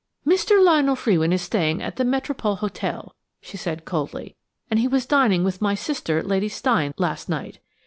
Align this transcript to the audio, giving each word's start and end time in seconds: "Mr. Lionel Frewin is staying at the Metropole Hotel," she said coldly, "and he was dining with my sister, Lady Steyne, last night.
"Mr. 0.25 0.59
Lionel 0.59 0.95
Frewin 0.95 1.31
is 1.31 1.43
staying 1.43 1.79
at 1.79 1.97
the 1.97 2.03
Metropole 2.03 2.55
Hotel," 2.55 3.13
she 3.39 3.55
said 3.55 3.85
coldly, 3.85 4.35
"and 4.67 4.79
he 4.79 4.87
was 4.87 5.05
dining 5.05 5.43
with 5.43 5.61
my 5.61 5.75
sister, 5.75 6.23
Lady 6.23 6.49
Steyne, 6.49 6.95
last 6.97 7.29
night. 7.29 7.59